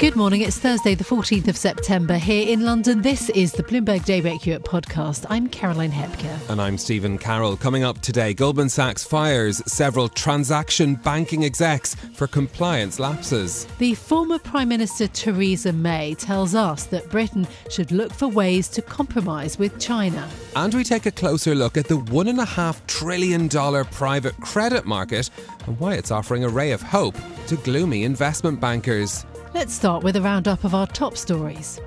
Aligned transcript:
Good 0.00 0.16
morning. 0.16 0.40
It's 0.40 0.58
Thursday, 0.58 0.96
the 0.96 1.04
14th 1.04 1.46
of 1.46 1.56
September. 1.56 2.18
Here 2.18 2.52
in 2.52 2.64
London, 2.64 3.00
this 3.00 3.30
is 3.30 3.52
the 3.52 3.62
Bloomberg 3.62 4.04
Daybreak 4.04 4.44
Europe 4.44 4.64
podcast. 4.64 5.24
I'm 5.30 5.48
Caroline 5.48 5.92
Hepker. 5.92 6.50
And 6.50 6.60
I'm 6.60 6.76
Stephen 6.78 7.16
Carroll. 7.16 7.56
Coming 7.56 7.84
up 7.84 8.00
today, 8.00 8.34
Goldman 8.34 8.68
Sachs 8.68 9.04
fires 9.04 9.62
several 9.66 10.08
transaction 10.08 10.96
banking 10.96 11.44
execs 11.44 11.94
for 11.94 12.26
compliance 12.26 12.98
lapses. 12.98 13.66
The 13.78 13.94
former 13.94 14.40
Prime 14.40 14.68
Minister 14.68 15.06
Theresa 15.06 15.72
May 15.72 16.14
tells 16.16 16.56
us 16.56 16.84
that 16.86 17.08
Britain 17.08 17.46
should 17.70 17.92
look 17.92 18.12
for 18.12 18.26
ways 18.26 18.66
to 18.70 18.82
compromise 18.82 19.60
with 19.60 19.78
China. 19.78 20.28
And 20.56 20.74
we 20.74 20.82
take 20.82 21.06
a 21.06 21.12
closer 21.12 21.54
look 21.54 21.76
at 21.76 21.86
the 21.86 21.98
$1.5 21.98 22.86
trillion 22.88 23.48
private 23.48 24.38
credit 24.40 24.86
market 24.86 25.30
and 25.66 25.78
why 25.78 25.94
it's 25.94 26.10
offering 26.10 26.42
a 26.42 26.48
ray 26.48 26.72
of 26.72 26.82
hope 26.82 27.16
to 27.46 27.56
gloomy 27.58 28.02
investment 28.02 28.60
bankers. 28.60 29.24
Let's 29.54 29.72
start 29.72 30.02
with 30.02 30.16
a 30.16 30.20
roundup 30.20 30.64
of 30.64 30.74
our 30.74 30.88
top 30.88 31.16
stories. 31.16 31.80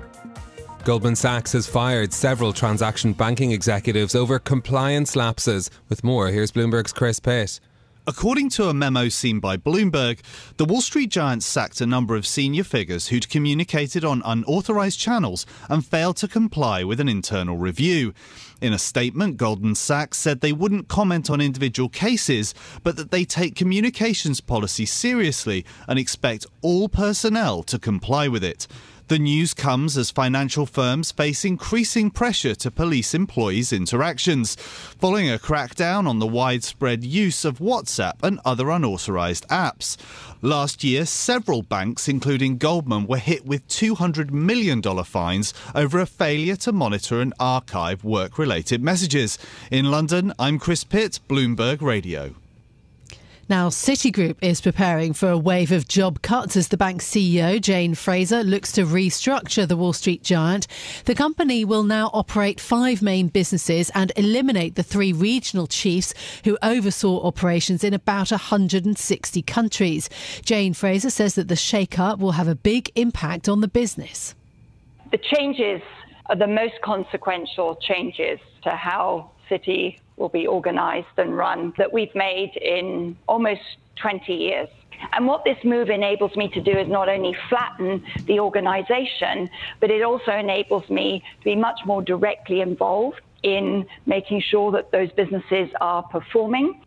Goldman 0.84 1.14
Sachs 1.14 1.52
has 1.52 1.66
fired 1.66 2.14
several 2.14 2.54
transaction 2.54 3.12
banking 3.12 3.52
executives 3.52 4.14
over 4.14 4.38
compliance 4.38 5.14
lapses. 5.14 5.70
With 5.90 6.02
more, 6.02 6.28
here's 6.28 6.50
Bloomberg's 6.50 6.94
Chris 6.94 7.20
Pitt. 7.20 7.60
According 8.06 8.48
to 8.50 8.70
a 8.70 8.74
memo 8.74 9.10
seen 9.10 9.38
by 9.38 9.58
Bloomberg, 9.58 10.20
the 10.56 10.64
Wall 10.64 10.80
Street 10.80 11.10
giant 11.10 11.42
sacked 11.42 11.82
a 11.82 11.86
number 11.86 12.16
of 12.16 12.26
senior 12.26 12.64
figures 12.64 13.08
who'd 13.08 13.28
communicated 13.28 14.02
on 14.02 14.22
unauthorized 14.24 14.98
channels 14.98 15.44
and 15.68 15.84
failed 15.84 16.16
to 16.16 16.26
comply 16.26 16.84
with 16.84 17.00
an 17.00 17.08
internal 17.10 17.58
review. 17.58 18.14
In 18.60 18.72
a 18.72 18.78
statement, 18.78 19.36
Goldman 19.36 19.76
Sachs 19.76 20.18
said 20.18 20.40
they 20.40 20.52
wouldn't 20.52 20.88
comment 20.88 21.30
on 21.30 21.40
individual 21.40 21.88
cases, 21.88 22.54
but 22.82 22.96
that 22.96 23.12
they 23.12 23.24
take 23.24 23.54
communications 23.54 24.40
policy 24.40 24.84
seriously 24.84 25.64
and 25.86 25.96
expect 25.96 26.44
all 26.60 26.88
personnel 26.88 27.62
to 27.62 27.78
comply 27.78 28.26
with 28.26 28.42
it. 28.42 28.66
The 29.08 29.18
news 29.18 29.54
comes 29.54 29.96
as 29.96 30.10
financial 30.10 30.66
firms 30.66 31.12
face 31.12 31.42
increasing 31.42 32.10
pressure 32.10 32.54
to 32.56 32.70
police 32.70 33.14
employees' 33.14 33.72
interactions, 33.72 34.54
following 34.56 35.30
a 35.30 35.38
crackdown 35.38 36.06
on 36.06 36.18
the 36.18 36.26
widespread 36.26 37.02
use 37.02 37.46
of 37.46 37.58
WhatsApp 37.58 38.22
and 38.22 38.38
other 38.44 38.68
unauthorized 38.68 39.48
apps. 39.48 39.96
Last 40.42 40.84
year, 40.84 41.06
several 41.06 41.62
banks, 41.62 42.06
including 42.06 42.58
Goldman, 42.58 43.06
were 43.06 43.16
hit 43.16 43.46
with 43.46 43.66
$200 43.68 44.30
million 44.30 44.82
fines 45.04 45.54
over 45.74 46.00
a 46.00 46.04
failure 46.04 46.56
to 46.56 46.70
monitor 46.70 47.22
and 47.22 47.32
archive 47.40 48.04
work 48.04 48.36
related 48.36 48.82
messages. 48.82 49.38
In 49.70 49.90
London, 49.90 50.34
I'm 50.38 50.58
Chris 50.58 50.84
Pitt, 50.84 51.18
Bloomberg 51.30 51.80
Radio. 51.80 52.34
Now, 53.50 53.70
Citigroup 53.70 54.36
is 54.42 54.60
preparing 54.60 55.14
for 55.14 55.30
a 55.30 55.38
wave 55.38 55.72
of 55.72 55.88
job 55.88 56.20
cuts 56.20 56.54
as 56.54 56.68
the 56.68 56.76
bank's 56.76 57.08
CEO, 57.08 57.58
Jane 57.58 57.94
Fraser, 57.94 58.44
looks 58.44 58.72
to 58.72 58.84
restructure 58.84 59.66
the 59.66 59.76
Wall 59.76 59.94
Street 59.94 60.22
giant. 60.22 60.66
The 61.06 61.14
company 61.14 61.64
will 61.64 61.82
now 61.82 62.10
operate 62.12 62.60
five 62.60 63.00
main 63.00 63.28
businesses 63.28 63.88
and 63.94 64.12
eliminate 64.16 64.74
the 64.74 64.82
three 64.82 65.14
regional 65.14 65.66
chiefs 65.66 66.12
who 66.44 66.58
oversaw 66.62 67.26
operations 67.26 67.82
in 67.82 67.94
about 67.94 68.30
160 68.30 69.40
countries. 69.40 70.10
Jane 70.44 70.74
Fraser 70.74 71.08
says 71.08 71.34
that 71.36 71.48
the 71.48 71.56
shake-up 71.56 72.18
will 72.18 72.32
have 72.32 72.48
a 72.48 72.54
big 72.54 72.90
impact 72.96 73.48
on 73.48 73.62
the 73.62 73.68
business. 73.68 74.34
The 75.10 75.16
changes 75.16 75.80
are 76.26 76.36
the 76.36 76.46
most 76.46 76.74
consequential 76.82 77.76
changes 77.76 78.40
to 78.64 78.70
how 78.72 79.30
Citi 79.50 80.00
will 80.18 80.28
be 80.28 80.46
organized 80.46 81.06
and 81.16 81.36
run 81.36 81.72
that 81.78 81.92
we've 81.92 82.14
made 82.14 82.52
in 82.56 83.16
almost 83.26 83.60
20 83.96 84.32
years. 84.32 84.68
And 85.12 85.26
what 85.26 85.44
this 85.44 85.58
move 85.64 85.90
enables 85.90 86.36
me 86.36 86.48
to 86.48 86.60
do 86.60 86.72
is 86.72 86.88
not 86.88 87.08
only 87.08 87.36
flatten 87.48 88.04
the 88.26 88.40
organization, 88.40 89.48
but 89.80 89.90
it 89.90 90.02
also 90.02 90.32
enables 90.32 90.88
me 90.90 91.22
to 91.38 91.44
be 91.44 91.56
much 91.56 91.80
more 91.86 92.02
directly 92.02 92.60
involved 92.60 93.20
in 93.42 93.86
making 94.06 94.40
sure 94.40 94.72
that 94.72 94.90
those 94.90 95.10
businesses 95.12 95.70
are 95.80 96.02
performing. 96.04 96.80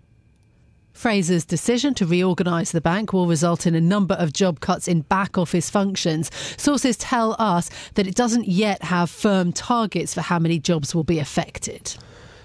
Fraser's 0.93 1.45
decision 1.45 1.93
to 1.95 2.05
reorganise 2.05 2.73
the 2.73 2.81
bank 2.81 3.13
will 3.13 3.27
result 3.27 3.65
in 3.65 3.75
a 3.75 3.81
number 3.81 4.15
of 4.15 4.33
job 4.33 4.59
cuts 4.59 4.89
in 4.89 5.01
back 5.01 5.37
office 5.37 5.69
functions. 5.69 6.29
Sources 6.57 6.97
tell 6.97 7.35
us 7.39 7.69
that 7.93 8.07
it 8.07 8.15
doesn't 8.15 8.47
yet 8.47 8.83
have 8.83 9.09
firm 9.09 9.53
targets 9.53 10.13
for 10.13 10.21
how 10.21 10.37
many 10.37 10.59
jobs 10.59 10.93
will 10.93 11.05
be 11.05 11.17
affected. 11.17 11.95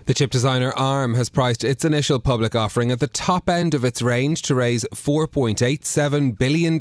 The 0.07 0.15
chip 0.15 0.31
designer 0.31 0.73
ARM 0.77 1.15
has 1.15 1.29
priced 1.29 1.65
its 1.65 1.85
initial 1.85 2.21
public 2.21 2.55
offering 2.55 2.93
at 2.93 3.01
the 3.01 3.09
top 3.09 3.49
end 3.49 3.75
of 3.75 3.85
its 3.85 4.01
range 4.01 4.41
to 4.43 4.55
raise 4.55 4.85
$4.87 4.95 6.39
billion 6.39 6.75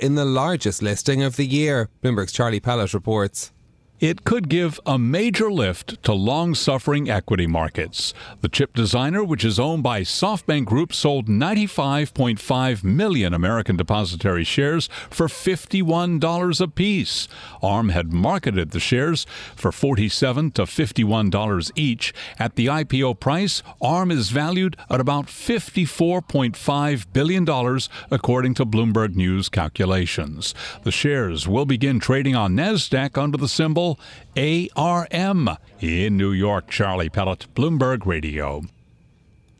in 0.00 0.14
the 0.14 0.24
largest 0.24 0.80
listing 0.80 1.22
of 1.22 1.36
the 1.36 1.44
year. 1.44 1.90
Bloomberg's 2.02 2.32
Charlie 2.32 2.58
Pellet 2.58 2.94
reports. 2.94 3.52
It 4.00 4.24
could 4.24 4.48
give 4.48 4.80
a 4.86 4.98
major 4.98 5.52
lift 5.52 6.02
to 6.04 6.14
long 6.14 6.54
suffering 6.54 7.10
equity 7.10 7.46
markets. 7.46 8.14
The 8.40 8.48
chip 8.48 8.72
designer, 8.72 9.22
which 9.22 9.44
is 9.44 9.60
owned 9.60 9.82
by 9.82 10.00
SoftBank 10.00 10.64
Group, 10.64 10.94
sold 10.94 11.26
95.5 11.28 12.82
million 12.82 13.34
American 13.34 13.76
depository 13.76 14.44
shares 14.44 14.88
for 15.10 15.26
$51 15.26 16.60
apiece. 16.62 17.28
ARM 17.62 17.90
had 17.90 18.10
marketed 18.10 18.70
the 18.70 18.80
shares 18.80 19.26
for 19.54 19.70
47 19.70 20.52
to 20.52 20.62
$51 20.62 21.70
each. 21.74 22.14
At 22.38 22.56
the 22.56 22.68
IPO 22.68 23.20
price, 23.20 23.62
ARM 23.82 24.10
is 24.10 24.30
valued 24.30 24.78
at 24.88 25.02
about 25.02 25.26
$54.5 25.26 27.06
billion, 27.12 27.78
according 28.10 28.54
to 28.54 28.64
Bloomberg 28.64 29.14
News 29.14 29.50
calculations. 29.50 30.54
The 30.84 30.90
shares 30.90 31.46
will 31.46 31.66
begin 31.66 32.00
trading 32.00 32.34
on 32.34 32.56
NASDAQ 32.56 33.22
under 33.22 33.36
the 33.36 33.46
symbol 33.46 33.89
ARM. 34.36 35.48
In 35.80 36.16
New 36.16 36.32
York, 36.32 36.68
Charlie 36.68 37.08
Pellet, 37.08 37.46
Bloomberg 37.54 38.06
Radio. 38.06 38.62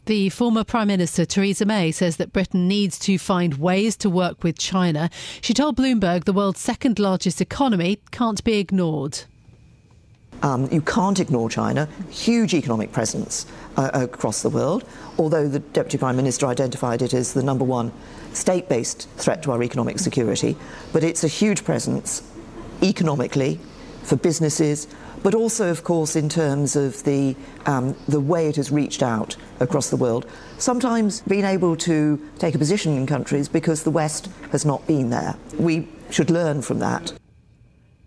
The 0.06 0.28
former 0.30 0.64
Prime 0.64 0.88
Minister 0.88 1.24
Theresa 1.24 1.64
May 1.64 1.92
says 1.92 2.16
that 2.16 2.32
Britain 2.32 2.66
needs 2.66 2.98
to 3.00 3.16
find 3.16 3.54
ways 3.54 3.96
to 3.98 4.10
work 4.10 4.42
with 4.42 4.58
China. 4.58 5.08
She 5.40 5.54
told 5.54 5.76
Bloomberg 5.76 6.24
the 6.24 6.32
world's 6.32 6.60
second 6.60 6.98
largest 6.98 7.40
economy 7.40 8.00
can't 8.10 8.42
be 8.42 8.58
ignored. 8.58 9.20
Um, 10.42 10.68
you 10.72 10.80
can't 10.80 11.20
ignore 11.20 11.50
China, 11.50 11.86
huge 12.08 12.54
economic 12.54 12.92
presence 12.92 13.46
uh, 13.76 13.90
across 13.92 14.42
the 14.42 14.48
world, 14.48 14.84
although 15.18 15.46
the 15.46 15.58
Deputy 15.58 15.98
Prime 15.98 16.16
Minister 16.16 16.46
identified 16.46 17.02
it 17.02 17.12
as 17.12 17.34
the 17.34 17.42
number 17.42 17.64
one 17.64 17.92
state 18.32 18.68
based 18.68 19.08
threat 19.16 19.42
to 19.42 19.52
our 19.52 19.62
economic 19.62 19.98
security. 19.98 20.56
But 20.92 21.04
it's 21.04 21.24
a 21.24 21.28
huge 21.28 21.62
presence 21.62 22.22
economically, 22.82 23.60
for 24.02 24.16
businesses, 24.16 24.86
but 25.22 25.34
also, 25.34 25.70
of 25.70 25.84
course, 25.84 26.16
in 26.16 26.28
terms 26.28 26.76
of 26.76 27.02
the, 27.04 27.36
um, 27.66 27.94
the 28.08 28.20
way 28.20 28.48
it 28.48 28.56
has 28.56 28.70
reached 28.70 29.02
out 29.02 29.36
across 29.60 29.90
the 29.90 29.96
world. 29.96 30.26
Sometimes 30.58 31.20
being 31.22 31.44
able 31.44 31.76
to 31.76 32.20
take 32.38 32.54
a 32.54 32.58
position 32.58 32.96
in 32.96 33.06
countries 33.06 33.48
because 33.48 33.82
the 33.82 33.90
West 33.90 34.28
has 34.52 34.64
not 34.64 34.86
been 34.86 35.10
there. 35.10 35.36
We 35.58 35.88
should 36.10 36.30
learn 36.30 36.62
from 36.62 36.78
that. 36.80 37.12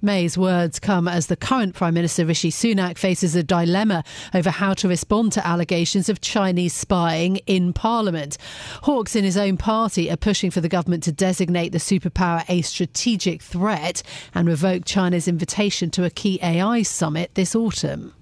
May's 0.03 0.37
words 0.37 0.81
come 0.81 1.07
as 1.07 1.27
the 1.27 1.37
current 1.37 1.75
Prime 1.75 1.93
Minister 1.93 2.25
Rishi 2.25 2.51
Sunak 2.51 2.97
faces 2.97 3.37
a 3.37 3.41
dilemma 3.41 4.03
over 4.33 4.49
how 4.49 4.73
to 4.73 4.89
respond 4.89 5.31
to 5.31 5.47
allegations 5.47 6.09
of 6.09 6.19
Chinese 6.19 6.73
spying 6.73 7.37
in 7.47 7.71
Parliament. 7.71 8.37
Hawks 8.81 9.15
in 9.15 9.23
his 9.23 9.37
own 9.37 9.55
party 9.55 10.11
are 10.11 10.17
pushing 10.17 10.51
for 10.51 10.59
the 10.59 10.67
government 10.67 11.03
to 11.03 11.13
designate 11.13 11.71
the 11.71 11.77
superpower 11.77 12.43
a 12.49 12.63
strategic 12.63 13.41
threat 13.41 14.03
and 14.35 14.45
revoke 14.45 14.83
China's 14.83 15.29
invitation 15.29 15.89
to 15.91 16.03
a 16.03 16.09
key 16.09 16.37
AI 16.43 16.81
summit 16.81 17.33
this 17.35 17.55
autumn. 17.55 18.13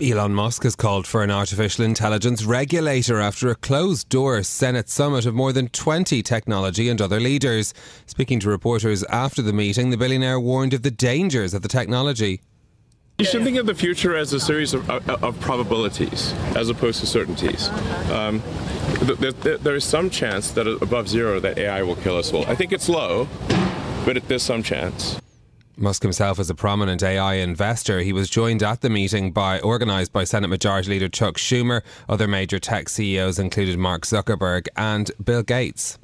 Elon 0.00 0.32
Musk 0.32 0.62
has 0.62 0.76
called 0.76 1.08
for 1.08 1.24
an 1.24 1.30
artificial 1.32 1.84
intelligence 1.84 2.44
regulator 2.44 3.18
after 3.18 3.50
a 3.50 3.56
closed 3.56 4.08
door 4.08 4.44
Senate 4.44 4.88
summit 4.88 5.26
of 5.26 5.34
more 5.34 5.52
than 5.52 5.68
20 5.70 6.22
technology 6.22 6.88
and 6.88 7.02
other 7.02 7.18
leaders. 7.18 7.74
Speaking 8.06 8.38
to 8.40 8.48
reporters 8.48 9.02
after 9.04 9.42
the 9.42 9.52
meeting, 9.52 9.90
the 9.90 9.96
billionaire 9.96 10.38
warned 10.38 10.72
of 10.72 10.82
the 10.82 10.92
dangers 10.92 11.52
of 11.52 11.62
the 11.62 11.68
technology. 11.68 12.40
You 13.18 13.24
should 13.24 13.42
think 13.42 13.56
of 13.56 13.66
the 13.66 13.74
future 13.74 14.16
as 14.16 14.32
a 14.32 14.38
series 14.38 14.72
of, 14.72 14.88
of, 14.88 15.24
of 15.24 15.40
probabilities 15.40 16.32
as 16.54 16.68
opposed 16.68 17.00
to 17.00 17.06
certainties. 17.06 17.68
Um, 18.12 18.40
th- 19.00 19.34
th- 19.42 19.60
there 19.60 19.74
is 19.74 19.82
some 19.82 20.10
chance 20.10 20.52
that 20.52 20.68
above 20.68 21.08
zero 21.08 21.40
that 21.40 21.58
AI 21.58 21.82
will 21.82 21.96
kill 21.96 22.16
us 22.16 22.32
all. 22.32 22.46
I 22.46 22.54
think 22.54 22.70
it's 22.72 22.88
low, 22.88 23.26
but 24.04 24.22
there's 24.28 24.44
some 24.44 24.62
chance. 24.62 25.20
Musk 25.78 26.02
himself 26.02 26.40
is 26.40 26.50
a 26.50 26.56
prominent 26.56 27.04
AI 27.04 27.34
investor. 27.34 28.00
He 28.00 28.12
was 28.12 28.28
joined 28.28 28.64
at 28.64 28.80
the 28.80 28.90
meeting 28.90 29.30
by 29.30 29.60
organised 29.60 30.12
by 30.12 30.24
Senate 30.24 30.48
Majority 30.48 30.90
Leader 30.90 31.08
Chuck 31.08 31.36
Schumer. 31.36 31.82
Other 32.08 32.26
major 32.26 32.58
tech 32.58 32.88
CEOs 32.88 33.38
included 33.38 33.78
Mark 33.78 34.02
Zuckerberg 34.02 34.66
and 34.76 35.12
Bill 35.22 35.44
Gates. 35.44 35.96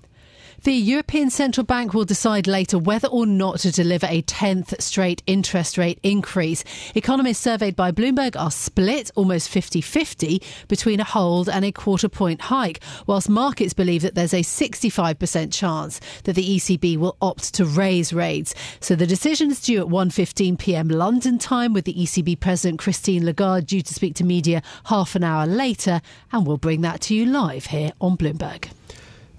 The 0.65 0.73
European 0.73 1.29
Central 1.29 1.67
Bank 1.67 1.93
will 1.93 2.07
decide 2.07 2.47
later 2.47 2.79
whether 2.79 3.07
or 3.09 3.27
not 3.27 3.59
to 3.59 3.71
deliver 3.71 4.07
a 4.07 4.23
10th 4.23 4.81
straight 4.81 5.23
interest 5.27 5.77
rate 5.77 6.01
increase. 6.03 6.65
Economists 6.95 7.41
surveyed 7.41 7.77
by 7.77 7.93
Bloomberg 7.93 8.35
are 8.35 8.51
split 8.51 9.11
almost 9.15 9.51
50 9.51 9.83
50 9.83 10.41
between 10.67 11.01
a 11.01 11.05
hold 11.05 11.51
and 11.51 11.67
a 11.67 11.71
quarter 11.71 12.09
point 12.09 12.41
hike, 12.41 12.81
whilst 13.07 13.29
markets 13.29 13.75
believe 13.75 14.01
that 14.01 14.15
there's 14.15 14.33
a 14.33 14.41
65% 14.41 15.53
chance 15.53 16.01
that 16.23 16.35
the 16.35 16.57
ECB 16.57 16.97
will 16.97 17.19
opt 17.21 17.53
to 17.53 17.67
raise 17.67 18.15
rates. 18.15 18.55
So 18.81 18.97
the 18.97 19.07
decision 19.07 19.51
is 19.51 19.61
due 19.61 19.83
at 19.83 19.89
1:15 19.89 20.59
p.m. 20.59 20.89
London 20.89 21.37
time 21.37 21.75
with 21.75 21.85
the 21.85 21.93
ECB 21.93 22.41
President 22.41 22.79
Christine 22.79 23.27
Lagarde 23.27 23.67
due 23.67 23.83
to 23.83 23.93
speak 23.93 24.15
to 24.15 24.25
media 24.25 24.63
half 24.85 25.15
an 25.15 25.25
hour 25.25 25.47
later 25.47 26.01
and 26.33 26.47
we'll 26.47 26.57
bring 26.57 26.81
that 26.81 27.03
to 27.03 27.15
you 27.15 27.27
live 27.27 27.67
here 27.67 27.93
on 28.01 28.17
Bloomberg. 28.17 28.71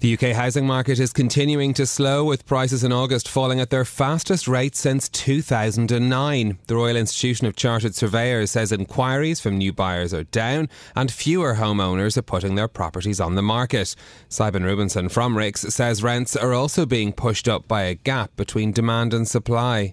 The 0.06 0.14
UK 0.14 0.36
housing 0.36 0.68
market 0.68 1.00
is 1.00 1.12
continuing 1.12 1.74
to 1.74 1.84
slow, 1.84 2.22
with 2.22 2.46
prices 2.46 2.84
in 2.84 2.92
August 2.92 3.28
falling 3.28 3.58
at 3.58 3.70
their 3.70 3.84
fastest 3.84 4.46
rate 4.46 4.76
since 4.76 5.08
2009. 5.08 6.58
The 6.68 6.76
Royal 6.76 6.94
Institution 6.94 7.48
of 7.48 7.56
Chartered 7.56 7.96
Surveyors 7.96 8.52
says 8.52 8.70
inquiries 8.70 9.40
from 9.40 9.58
new 9.58 9.72
buyers 9.72 10.14
are 10.14 10.22
down 10.22 10.68
and 10.94 11.10
fewer 11.10 11.54
homeowners 11.54 12.16
are 12.16 12.22
putting 12.22 12.54
their 12.54 12.68
properties 12.68 13.18
on 13.18 13.34
the 13.34 13.42
market. 13.42 13.96
Simon 14.28 14.62
Rubinsohn 14.62 15.10
from 15.10 15.36
RICS 15.36 15.72
says 15.72 16.04
rents 16.04 16.36
are 16.36 16.54
also 16.54 16.86
being 16.86 17.12
pushed 17.12 17.48
up 17.48 17.66
by 17.66 17.82
a 17.82 17.96
gap 17.96 18.30
between 18.36 18.70
demand 18.70 19.12
and 19.12 19.26
supply 19.26 19.92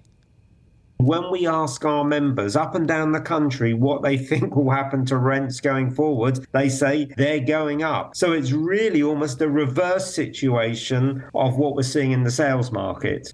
when 1.06 1.30
we 1.30 1.46
ask 1.46 1.84
our 1.84 2.04
members 2.04 2.56
up 2.56 2.74
and 2.74 2.88
down 2.88 3.12
the 3.12 3.20
country 3.20 3.74
what 3.74 4.02
they 4.02 4.16
think 4.30 4.56
will 4.56 4.70
happen 4.70 5.04
to 5.06 5.16
rents 5.16 5.60
going 5.60 5.90
forward, 5.90 6.46
they 6.52 6.68
say 6.68 7.06
they're 7.16 7.40
going 7.40 7.82
up. 7.82 8.16
So 8.16 8.32
it's 8.32 8.52
really 8.52 9.02
almost 9.02 9.40
a 9.40 9.48
reverse 9.48 10.14
situation 10.14 11.24
of 11.34 11.56
what 11.56 11.74
we're 11.74 11.82
seeing 11.82 12.12
in 12.12 12.24
the 12.24 12.30
sales 12.30 12.72
market. 12.72 13.32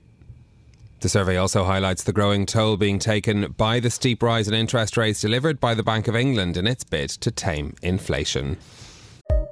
The 1.01 1.09
survey 1.09 1.39
also 1.39 1.65
highlights 1.65 2.03
the 2.03 2.13
growing 2.13 2.45
toll 2.45 2.77
being 2.77 2.99
taken 2.99 3.53
by 3.53 3.81
the 3.81 3.89
steep 3.89 4.23
rise 4.23 4.49
in 4.49 4.55
interest 4.55 4.99
rates 4.99 5.21
delivered 5.21 5.59
by 5.59 5.75
the 5.75 5.83
Bank 5.83 6.09
of 6.09 6.17
England 6.17 6.59
in 6.59 6.67
its 6.67 6.85
bid 6.85 7.09
to 7.11 7.31
tame 7.31 7.75
inflation. 7.81 8.59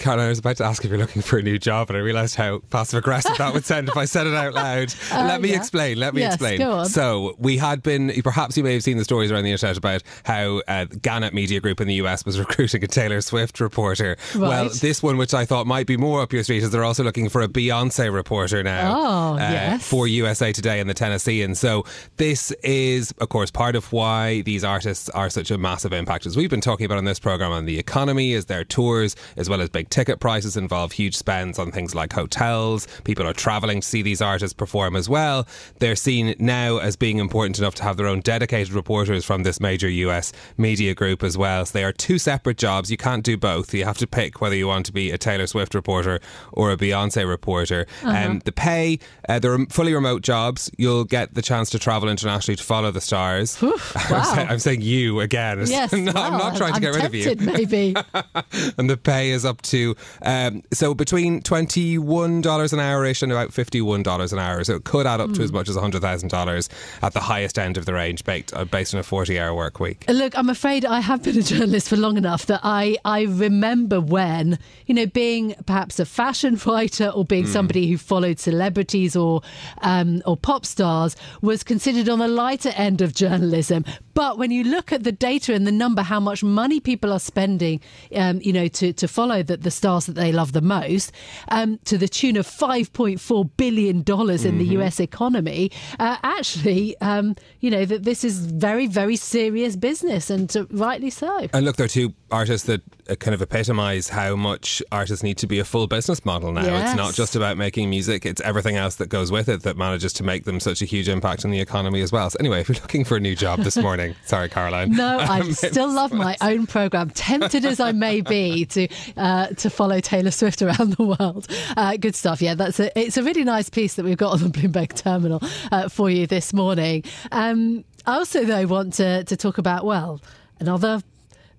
Caroline, 0.00 0.26
I 0.26 0.28
was 0.30 0.38
about 0.38 0.56
to 0.56 0.64
ask 0.64 0.84
if 0.84 0.90
you're 0.90 0.98
looking 0.98 1.22
for 1.22 1.38
a 1.38 1.42
new 1.42 1.58
job, 1.58 1.90
and 1.90 1.96
I 1.96 2.00
realised 2.00 2.36
how 2.36 2.60
passive 2.70 2.98
aggressive 2.98 3.36
that 3.38 3.54
would 3.54 3.64
sound 3.64 3.88
if 3.88 3.96
I 3.96 4.04
said 4.04 4.26
it 4.26 4.34
out 4.34 4.54
loud. 4.54 4.94
Uh, 5.12 5.24
let 5.28 5.40
me 5.40 5.50
yeah. 5.50 5.56
explain. 5.56 5.98
Let 5.98 6.14
me 6.14 6.22
yes, 6.22 6.34
explain. 6.34 6.86
So, 6.86 7.36
we 7.38 7.56
had 7.56 7.82
been, 7.82 8.12
perhaps 8.22 8.56
you 8.56 8.64
may 8.64 8.74
have 8.74 8.82
seen 8.82 8.96
the 8.96 9.04
stories 9.04 9.30
around 9.30 9.44
the 9.44 9.52
internet 9.52 9.76
about 9.76 10.02
how 10.24 10.62
uh, 10.66 10.86
Gannett 11.02 11.34
Media 11.34 11.60
Group 11.60 11.80
in 11.80 11.88
the 11.88 11.94
US 11.94 12.24
was 12.24 12.38
recruiting 12.38 12.82
a 12.82 12.86
Taylor 12.86 13.20
Swift 13.20 13.60
reporter. 13.60 14.16
Right. 14.34 14.48
Well, 14.48 14.68
this 14.70 15.02
one, 15.02 15.16
which 15.16 15.34
I 15.34 15.44
thought 15.44 15.66
might 15.66 15.86
be 15.86 15.96
more 15.96 16.22
up 16.22 16.32
your 16.32 16.42
street, 16.42 16.62
is 16.62 16.70
they're 16.70 16.84
also 16.84 17.04
looking 17.04 17.28
for 17.28 17.42
a 17.42 17.48
Beyonce 17.48 18.12
reporter 18.12 18.62
now 18.62 18.96
oh, 18.96 19.34
uh, 19.34 19.38
yes. 19.38 19.86
for 19.86 20.06
USA 20.06 20.52
Today 20.52 20.80
and 20.80 20.88
the 20.88 20.94
Tennessean. 20.94 21.54
So, 21.54 21.84
this 22.16 22.52
is, 22.62 23.12
of 23.18 23.28
course, 23.28 23.50
part 23.50 23.76
of 23.76 23.92
why 23.92 24.42
these 24.42 24.64
artists 24.64 25.08
are 25.10 25.28
such 25.30 25.50
a 25.50 25.58
massive 25.58 25.92
impact. 25.92 26.26
As 26.26 26.36
we've 26.36 26.50
been 26.50 26.60
talking 26.60 26.86
about 26.86 26.98
on 26.98 27.04
this 27.04 27.18
programme 27.18 27.52
on 27.52 27.66
the 27.66 27.78
economy, 27.78 28.30
is 28.32 28.46
their 28.46 28.64
tours, 28.64 29.16
as 29.36 29.48
well 29.48 29.60
as 29.60 29.68
big 29.68 29.89
ticket 29.90 30.20
prices 30.20 30.56
involve 30.56 30.92
huge 30.92 31.16
spends 31.16 31.58
on 31.58 31.70
things 31.70 31.94
like 31.94 32.12
hotels. 32.12 32.86
People 33.04 33.26
are 33.26 33.32
travelling 33.32 33.80
to 33.80 33.86
see 33.86 34.02
these 34.02 34.22
artists 34.22 34.54
perform 34.54 34.96
as 34.96 35.08
well. 35.08 35.46
They're 35.78 35.96
seen 35.96 36.34
now 36.38 36.78
as 36.78 36.96
being 36.96 37.18
important 37.18 37.58
enough 37.58 37.74
to 37.76 37.82
have 37.82 37.96
their 37.96 38.06
own 38.06 38.20
dedicated 38.20 38.72
reporters 38.72 39.24
from 39.24 39.42
this 39.42 39.60
major 39.60 39.88
US 39.88 40.32
media 40.56 40.94
group 40.94 41.22
as 41.22 41.36
well. 41.36 41.66
So 41.66 41.72
they 41.72 41.84
are 41.84 41.92
two 41.92 42.18
separate 42.18 42.56
jobs. 42.56 42.90
You 42.90 42.96
can't 42.96 43.24
do 43.24 43.36
both. 43.36 43.74
You 43.74 43.84
have 43.84 43.98
to 43.98 44.06
pick 44.06 44.40
whether 44.40 44.54
you 44.54 44.66
want 44.66 44.86
to 44.86 44.92
be 44.92 45.10
a 45.10 45.18
Taylor 45.18 45.46
Swift 45.46 45.74
reporter 45.74 46.20
or 46.52 46.70
a 46.72 46.76
Beyonce 46.76 47.28
reporter. 47.28 47.86
Uh-huh. 48.02 48.10
Um, 48.10 48.38
the 48.44 48.52
pay, 48.52 48.98
uh, 49.28 49.38
they're 49.38 49.58
fully 49.66 49.94
remote 49.94 50.22
jobs. 50.22 50.70
You'll 50.78 51.04
get 51.04 51.34
the 51.34 51.42
chance 51.42 51.70
to 51.70 51.78
travel 51.78 52.08
internationally 52.08 52.56
to 52.56 52.62
follow 52.62 52.90
the 52.90 53.00
stars. 53.00 53.58
Wow. 54.10 54.18
I'm, 54.18 54.24
saying, 54.24 54.48
I'm, 54.48 54.58
saying, 54.58 54.82
you 54.82 55.20
again. 55.20 55.58
Yes, 55.66 55.92
no, 55.92 56.12
well, 56.12 56.32
I'm 56.32 56.38
not 56.38 56.56
trying 56.56 56.74
I'm 56.74 56.80
to 56.80 56.80
get 56.80 56.94
rid 56.94 57.04
of 57.04 57.14
you. 57.14 57.34
Maybe. 57.36 57.94
and 58.78 58.90
the 58.90 58.96
pay 58.96 59.30
is 59.30 59.44
up 59.44 59.62
to 59.62 59.79
um, 60.22 60.62
so 60.72 60.94
between 60.94 61.42
twenty 61.42 61.98
one 61.98 62.40
dollars 62.40 62.72
an 62.72 62.80
hour 62.80 63.04
ish 63.04 63.22
and 63.22 63.32
about 63.32 63.52
fifty 63.52 63.80
one 63.80 64.02
dollars 64.02 64.32
an 64.32 64.38
hour. 64.38 64.62
So 64.64 64.76
it 64.76 64.84
could 64.84 65.06
add 65.06 65.20
up 65.20 65.30
mm. 65.30 65.36
to 65.36 65.42
as 65.42 65.50
hmm. 65.50 65.56
much 65.56 65.68
as 65.68 65.76
hundred 65.76 66.02
thousand 66.02 66.28
dollars 66.28 66.68
at 67.02 67.12
the 67.12 67.20
highest 67.20 67.58
end 67.58 67.76
of 67.76 67.86
the 67.86 67.94
range, 67.94 68.24
based, 68.24 68.54
uh, 68.54 68.64
based 68.64 68.94
on 68.94 69.00
a 69.00 69.02
forty 69.02 69.38
hour 69.38 69.54
work 69.54 69.80
week. 69.80 70.04
Look, 70.08 70.36
I'm 70.36 70.50
afraid 70.50 70.84
I 70.84 71.00
have 71.00 71.22
been 71.22 71.38
a 71.38 71.42
journalist 71.52 71.88
for 71.88 71.96
long 71.96 72.16
enough 72.16 72.46
that 72.46 72.60
I 72.62 72.96
I 73.04 73.22
remember 73.22 74.00
when 74.00 74.58
you 74.86 74.94
know 74.94 75.06
being 75.06 75.54
perhaps 75.66 75.98
a 75.98 76.04
fashion 76.04 76.58
writer 76.66 77.08
or 77.08 77.24
being 77.24 77.44
mm. 77.44 77.52
somebody 77.52 77.88
who 77.88 77.96
followed 77.96 78.38
celebrities 78.38 79.16
or 79.16 79.42
um, 79.82 80.22
or 80.26 80.36
pop 80.36 80.66
stars 80.66 81.16
was 81.40 81.62
considered 81.62 82.08
on 82.08 82.18
the 82.18 82.28
lighter 82.28 82.72
end 82.76 83.00
of 83.00 83.14
journalism. 83.14 83.84
But 84.14 84.38
when 84.38 84.50
you 84.50 84.64
look 84.64 84.92
at 84.92 85.04
the 85.04 85.12
data 85.12 85.54
and 85.54 85.66
the 85.66 85.72
number, 85.72 86.02
how 86.02 86.20
much 86.20 86.42
money 86.42 86.80
people 86.80 87.12
are 87.12 87.20
spending, 87.20 87.80
um, 88.14 88.40
you 88.42 88.52
know, 88.52 88.68
to, 88.68 88.92
to 88.92 89.08
follow 89.08 89.42
that 89.42 89.62
the, 89.62 89.69
the 89.70 89.76
stars 89.76 90.06
that 90.06 90.14
they 90.14 90.32
love 90.32 90.52
the 90.52 90.60
most, 90.60 91.12
um, 91.48 91.78
to 91.84 91.96
the 91.96 92.08
tune 92.08 92.36
of 92.36 92.46
$5.4 92.46 93.50
billion 93.56 93.98
in 93.98 94.04
mm-hmm. 94.04 94.58
the 94.58 94.64
US 94.80 94.98
economy, 94.98 95.70
uh, 96.00 96.16
actually, 96.22 96.96
um, 97.00 97.36
you 97.60 97.70
know, 97.70 97.84
that 97.84 98.02
this 98.02 98.24
is 98.24 98.46
very, 98.46 98.86
very 98.86 99.16
serious 99.16 99.76
business 99.76 100.28
and 100.28 100.54
uh, 100.56 100.66
rightly 100.70 101.10
so. 101.10 101.46
And 101.52 101.64
look, 101.64 101.76
there 101.76 101.86
are 101.86 101.88
two 101.88 102.12
artists 102.30 102.66
that 102.66 102.82
uh, 103.08 103.14
kind 103.16 103.34
of 103.34 103.42
epitomise 103.42 104.08
how 104.08 104.36
much 104.36 104.82
artists 104.92 105.22
need 105.22 105.38
to 105.38 105.46
be 105.46 105.58
a 105.58 105.64
full 105.64 105.86
business 105.86 106.24
model 106.24 106.52
now. 106.52 106.64
Yes. 106.64 106.90
It's 106.90 106.96
not 106.96 107.14
just 107.14 107.36
about 107.36 107.56
making 107.56 107.90
music, 107.90 108.24
it's 108.26 108.40
everything 108.42 108.76
else 108.76 108.96
that 108.96 109.08
goes 109.08 109.32
with 109.32 109.48
it 109.48 109.62
that 109.62 109.76
manages 109.76 110.12
to 110.14 110.22
make 110.22 110.44
them 110.44 110.60
such 110.60 110.82
a 110.82 110.84
huge 110.84 111.08
impact 111.08 111.44
on 111.44 111.50
the 111.50 111.60
economy 111.60 112.00
as 112.02 112.12
well. 112.12 112.30
So, 112.30 112.36
anyway, 112.40 112.60
if 112.60 112.68
you're 112.68 112.80
looking 112.80 113.04
for 113.04 113.16
a 113.16 113.20
new 113.20 113.34
job 113.34 113.60
this 113.60 113.76
morning. 113.76 114.14
Sorry, 114.24 114.48
Caroline. 114.48 114.92
No, 114.92 115.18
I 115.18 115.50
still 115.50 115.92
love 115.92 116.12
my 116.12 116.36
own 116.40 116.66
program. 116.66 117.10
Tempted 117.10 117.64
as 117.64 117.80
I 117.80 117.92
may 117.92 118.20
be 118.20 118.66
to 118.66 118.88
uh, 119.16 119.48
to 119.48 119.70
follow 119.70 120.00
Taylor 120.00 120.30
Swift 120.30 120.62
around 120.62 120.94
the 120.94 121.16
world. 121.18 121.46
Uh, 121.76 121.96
good 121.96 122.14
stuff. 122.14 122.40
Yeah, 122.40 122.54
that's 122.54 122.80
a, 122.80 122.96
it's 122.98 123.16
a 123.16 123.22
really 123.22 123.44
nice 123.44 123.68
piece 123.68 123.94
that 123.94 124.04
we've 124.04 124.16
got 124.16 124.32
on 124.32 124.40
the 124.40 124.48
Bloomberg 124.48 124.94
terminal 124.94 125.40
uh, 125.72 125.88
for 125.88 126.10
you 126.10 126.26
this 126.26 126.52
morning. 126.52 127.04
Um, 127.32 127.84
I 128.06 128.16
also 128.16 128.44
though 128.44 128.66
want 128.66 128.94
to 128.94 129.24
to 129.24 129.36
talk 129.36 129.58
about 129.58 129.84
well 129.84 130.20
another 130.58 131.02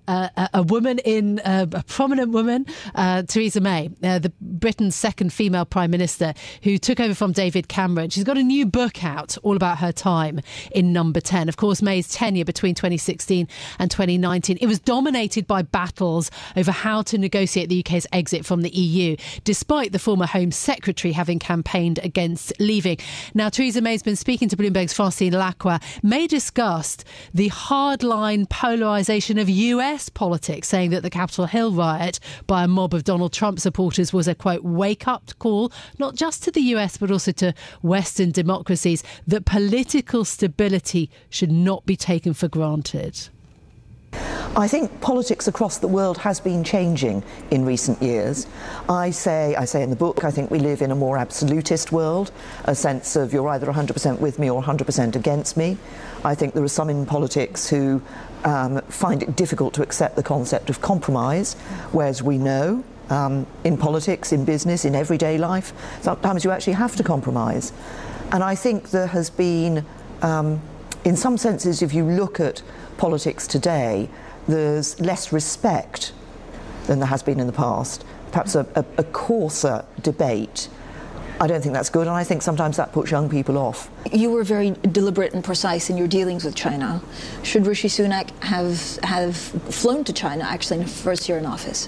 uh, 0.08 0.48
a 0.54 0.64
woman 0.64 1.00
in 1.00 1.40
uh, 1.40 1.66
a 1.72 1.84
prominent 1.84 2.32
woman, 2.32 2.66
uh, 2.96 3.24
Theresa 3.24 3.62
May, 3.62 3.90
uh, 4.04 4.20
the 4.20 4.32
Britain's 4.42 4.96
second 4.96 5.34
female 5.34 5.66
prime 5.66 5.92
minister, 5.92 6.34
who 6.64 6.78
took 6.78 7.00
over 7.00 7.14
from 7.14 7.32
David 7.32 7.68
Cameron. 7.68 8.10
She's 8.10 8.24
got 8.24 8.38
a 8.38 8.44
new 8.44 8.66
book 8.66 9.04
out 9.04 9.38
all 9.44 9.56
about 9.56 9.78
her 9.80 9.92
time 9.92 10.42
in 10.72 10.94
Number 10.94 11.22
Ten. 11.22 11.50
Of 11.50 11.58
course, 11.58 11.82
May's 11.82 12.10
tenure 12.10 12.46
between 12.46 12.76
2016 12.76 13.48
and 13.80 13.92
2019 13.92 14.58
it 14.60 14.68
was 14.68 14.80
dominated 14.80 15.48
by 15.48 15.62
battles 15.62 16.32
over 16.56 16.72
how 16.72 17.02
to 17.04 17.18
negotiate 17.18 17.70
the 17.70 17.80
UK's 17.80 18.08
exit 18.12 18.46
from 18.46 18.62
the 18.62 18.70
EU, 18.70 19.16
despite 19.44 19.92
the 19.92 20.00
former 20.00 20.26
Home 20.26 20.52
Secretary 20.52 21.12
having 21.12 21.40
campaigned 21.40 22.00
against 22.04 22.54
leaving. 22.60 22.98
Now, 23.34 23.50
Theresa 23.50 23.82
May's 23.82 24.04
been 24.04 24.16
speaking 24.16 24.50
to 24.50 24.58
Bloomberg's 24.58 24.94
Francine 24.94 25.34
Lacqua. 25.34 25.82
May 26.04 26.28
discussed 26.28 27.04
the 27.34 27.50
hardline 27.50 28.50
polarisation 28.50 29.38
of 29.38 29.50
US 29.50 30.01
politics, 30.10 30.68
saying 30.68 30.92
that 30.92 31.04
the 31.04 31.10
Capitol 31.10 31.46
Hill 31.46 31.72
riot 31.72 32.20
by 32.48 32.64
a 32.64 32.68
mob 32.68 32.94
of 32.94 33.04
Donald 33.04 33.34
Trump 33.34 33.60
supporters 33.60 34.12
was 34.12 34.28
a 34.28 34.36
quote 34.36 34.64
wake 34.64 35.08
up 35.08 35.32
call, 35.40 35.72
not 36.00 36.16
just 36.16 36.44
to 36.44 36.52
the 36.52 36.62
US 36.76 36.98
but 36.98 37.12
also 37.12 37.32
to 37.34 37.54
Western 37.82 38.32
democracies, 38.32 39.04
that 39.28 39.46
political 39.46 40.26
stability 40.26 41.10
should 41.30 41.52
not 41.52 41.86
be 41.86 41.96
taken 41.96 42.34
for 42.34 42.48
granted. 42.48 43.30
I 44.56 44.68
think 44.68 45.00
politics 45.00 45.48
across 45.48 45.78
the 45.78 45.88
world 45.88 46.18
has 46.18 46.42
been 46.42 46.64
changing 46.66 47.24
in 47.52 47.64
recent 47.64 48.02
years. 48.02 48.48
I 48.90 49.10
say, 49.10 49.56
I 49.56 49.64
say 49.64 49.82
in 49.82 49.90
the 49.90 49.96
book, 49.96 50.26
I 50.26 50.32
think 50.32 50.52
we 50.52 50.60
live 50.60 50.82
in 50.82 50.92
a 50.92 50.96
more 50.96 51.18
absolutist 51.18 51.94
world, 51.94 52.32
a 52.66 52.76
sense 52.76 53.16
of 53.16 53.32
you're 53.32 53.48
either 53.48 53.68
100% 53.68 54.20
with 54.20 54.40
me 54.40 54.50
or 54.50 54.62
100% 54.62 55.16
against 55.16 55.56
me. 55.56 55.78
I 56.26 56.36
think 56.36 56.54
there 56.54 56.64
are 56.64 56.68
some 56.68 56.90
in 56.90 57.06
politics 57.06 57.70
who 57.70 58.02
um, 58.44 58.82
find 58.82 59.24
it 59.24 59.36
difficult 59.36 59.74
to 59.76 59.84
accept 59.84 60.16
the 60.16 60.24
concept 60.24 60.70
of 60.70 60.82
compromise, 60.82 61.54
whereas 61.92 62.24
we 62.24 62.38
know 62.38 62.84
um, 63.10 63.46
in 63.64 63.78
politics, 63.78 64.32
in 64.32 64.46
business, 64.46 64.86
in 64.86 64.96
everyday 64.96 65.38
life, 65.38 65.74
sometimes 66.02 66.44
you 66.44 66.52
actually 66.52 66.74
have 66.74 66.96
to 66.96 67.04
compromise. 67.04 67.74
And 68.32 68.44
I 68.44 68.56
think 68.56 68.92
there 68.92 69.08
has 69.08 69.30
been, 69.30 69.86
um, 70.22 70.62
in 71.04 71.18
some 71.18 71.38
senses, 71.38 71.82
if 71.82 71.94
you 71.94 72.06
look 72.06 72.40
at 72.40 72.64
politics 72.98 73.48
today, 73.48 74.10
there's 74.48 75.00
less 75.00 75.34
respect 75.34 76.14
than 76.88 77.00
there 77.00 77.08
has 77.08 77.22
been 77.22 77.40
in 77.40 77.48
the 77.48 77.54
past, 77.54 78.06
perhaps 78.32 78.56
a, 78.56 78.66
a, 78.76 78.86
a 78.98 79.04
coarser 79.04 79.86
debate. 80.02 80.70
I 81.42 81.48
don't 81.48 81.60
think 81.60 81.74
that's 81.74 81.90
good, 81.90 82.06
and 82.06 82.16
I 82.16 82.24
think 82.24 82.44
sometimes 82.44 82.78
that 82.78 82.94
puts 82.94 83.10
young 83.10 83.28
people 83.28 83.58
off. 83.58 83.90
You 84.14 84.30
were 84.30 84.44
very 84.44 84.76
deliberate 84.92 85.34
and 85.34 85.44
precise 85.44 85.90
in 85.90 85.98
your 85.98 86.08
dealings 86.08 86.46
with 86.46 86.54
China. 86.54 87.02
Should 87.42 87.66
Rishi 87.66 87.88
Sunak 87.88 88.30
have 88.44 88.98
have 89.04 89.36
flown 89.36 90.04
to 90.04 90.14
China 90.14 90.44
actually 90.44 90.78
in 90.78 90.84
his 90.84 91.02
first 91.02 91.28
year 91.28 91.40
in 91.40 91.48
office? 91.48 91.88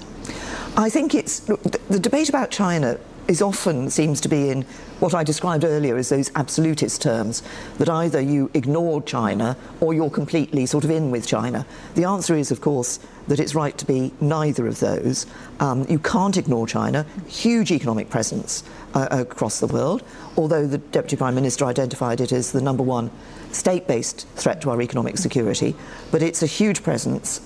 I 0.76 0.90
think 0.90 1.14
it's 1.14 1.38
the, 1.38 1.56
the 1.88 2.00
debate 2.00 2.28
about 2.28 2.50
China 2.50 2.98
is 3.28 3.40
often 3.40 3.90
seems 3.90 4.20
to 4.20 4.28
be 4.28 4.50
in 4.50 4.62
what 5.00 5.14
I 5.14 5.24
described 5.24 5.64
earlier 5.64 5.96
as 5.96 6.08
those 6.08 6.30
absolutist 6.34 7.02
terms, 7.02 7.42
that 7.78 7.88
either 7.88 8.20
you 8.20 8.50
ignore 8.54 9.02
China 9.02 9.56
or 9.80 9.94
you're 9.94 10.10
completely 10.10 10.66
sort 10.66 10.84
of 10.84 10.90
in 10.90 11.10
with 11.10 11.26
China. 11.26 11.66
The 11.94 12.04
answer 12.04 12.34
is, 12.34 12.50
of 12.50 12.60
course, 12.60 13.00
that 13.28 13.40
it's 13.40 13.54
right 13.54 13.76
to 13.78 13.86
be 13.86 14.12
neither 14.20 14.66
of 14.66 14.80
those. 14.80 15.26
Um, 15.60 15.86
you 15.88 15.98
can't 15.98 16.36
ignore 16.36 16.66
China, 16.66 17.06
huge 17.26 17.72
economic 17.72 18.10
presence 18.10 18.62
uh, 18.94 19.08
across 19.10 19.60
the 19.60 19.66
world, 19.66 20.02
although 20.36 20.66
the 20.66 20.78
Deputy 20.78 21.16
Prime 21.16 21.34
Minister 21.34 21.64
identified 21.64 22.20
it 22.20 22.32
as 22.32 22.52
the 22.52 22.60
number 22.60 22.82
one 22.82 23.10
state 23.52 23.86
based 23.86 24.26
threat 24.36 24.60
to 24.62 24.70
our 24.70 24.82
economic 24.82 25.16
security. 25.16 25.74
But 26.10 26.22
it's 26.22 26.42
a 26.42 26.46
huge 26.46 26.82
presence 26.82 27.40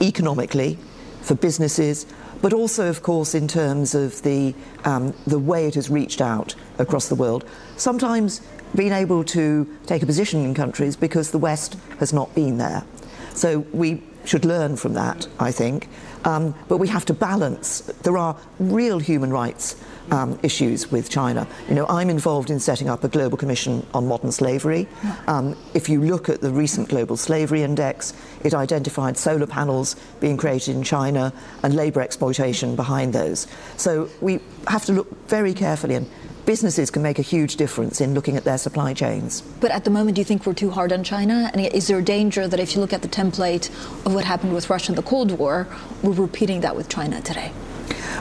economically 0.00 0.78
for 1.22 1.34
businesses, 1.34 2.06
but 2.44 2.52
also, 2.52 2.90
of 2.90 3.02
course, 3.02 3.34
in 3.34 3.48
terms 3.48 3.94
of 3.94 4.20
the, 4.20 4.54
um, 4.84 5.14
the 5.26 5.38
way 5.38 5.66
it 5.66 5.76
has 5.76 5.88
reached 5.88 6.20
out 6.20 6.54
across 6.78 7.08
the 7.08 7.14
world. 7.14 7.42
Sometimes 7.78 8.42
being 8.76 8.92
able 8.92 9.24
to 9.24 9.66
take 9.86 10.02
a 10.02 10.06
position 10.06 10.44
in 10.44 10.52
countries 10.52 10.94
because 10.94 11.30
the 11.30 11.38
West 11.38 11.78
has 12.00 12.12
not 12.12 12.34
been 12.34 12.58
there. 12.58 12.84
So 13.32 13.60
we 13.72 14.02
should 14.26 14.44
learn 14.44 14.76
from 14.76 14.92
that, 14.92 15.26
I 15.40 15.52
think. 15.52 15.88
Um, 16.26 16.54
but 16.68 16.76
we 16.76 16.88
have 16.88 17.06
to 17.06 17.14
balance. 17.14 17.80
There 18.02 18.18
are 18.18 18.36
real 18.58 18.98
human 18.98 19.30
rights 19.30 19.82
um, 20.10 20.38
issues 20.42 20.90
with 20.90 21.10
China. 21.10 21.46
You 21.68 21.74
know, 21.74 21.86
I'm 21.88 22.10
involved 22.10 22.50
in 22.50 22.60
setting 22.60 22.88
up 22.88 23.04
a 23.04 23.08
global 23.08 23.36
commission 23.36 23.86
on 23.94 24.06
modern 24.06 24.32
slavery. 24.32 24.86
Um, 25.26 25.56
if 25.74 25.88
you 25.88 26.00
look 26.00 26.28
at 26.28 26.40
the 26.40 26.50
recent 26.50 26.88
global 26.88 27.16
slavery 27.16 27.62
index, 27.62 28.12
it 28.42 28.54
identified 28.54 29.16
solar 29.16 29.46
panels 29.46 29.96
being 30.20 30.36
created 30.36 30.76
in 30.76 30.82
China 30.82 31.32
and 31.62 31.74
labour 31.74 32.00
exploitation 32.00 32.76
behind 32.76 33.12
those. 33.12 33.46
So 33.76 34.08
we 34.20 34.40
have 34.68 34.84
to 34.86 34.92
look 34.92 35.28
very 35.28 35.54
carefully 35.54 35.94
and 35.94 36.08
businesses 36.46 36.90
can 36.90 37.02
make 37.02 37.18
a 37.18 37.22
huge 37.22 37.56
difference 37.56 38.00
in 38.00 38.14
looking 38.14 38.36
at 38.36 38.44
their 38.44 38.58
supply 38.58 38.92
chains. 38.92 39.40
But 39.60 39.70
at 39.70 39.84
the 39.84 39.90
moment, 39.90 40.16
do 40.16 40.20
you 40.20 40.24
think 40.24 40.46
we're 40.46 40.54
too 40.54 40.70
hard 40.70 40.92
on 40.92 41.02
China? 41.02 41.50
And 41.52 41.60
is 41.60 41.86
there 41.86 41.98
a 41.98 42.02
danger 42.04 42.46
that 42.46 42.60
if 42.60 42.74
you 42.74 42.80
look 42.80 42.92
at 42.92 43.02
the 43.02 43.08
template 43.08 43.70
of 44.04 44.14
what 44.14 44.24
happened 44.24 44.54
with 44.54 44.68
Russia 44.68 44.92
in 44.92 44.96
the 44.96 45.02
Cold 45.02 45.32
War, 45.38 45.66
we're 46.02 46.12
repeating 46.12 46.60
that 46.60 46.76
with 46.76 46.88
China 46.88 47.20
today? 47.20 47.52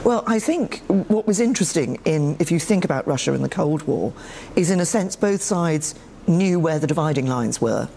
Well, 0.04 0.24
I 0.28 0.40
think 0.40 0.82
what 0.88 1.26
was 1.26 1.40
interesting 1.40 1.98
in, 2.04 2.36
if 2.40 2.52
you 2.52 2.60
think 2.60 2.84
about 2.84 3.08
Russia 3.08 3.34
and 3.34 3.44
the 3.44 3.50
Cold 3.50 3.84
War, 3.84 4.12
is 4.56 4.70
in 4.70 4.80
a 4.80 4.86
sense 4.86 5.16
both 5.16 5.42
sides 5.42 5.96
knew 6.28 6.60
where 6.60 6.80
the 6.80 6.88
dividing 6.88 7.28
lines 7.28 7.62
were. 7.62 7.88